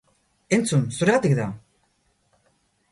[0.57, 1.47] Entzun, zuregatik da!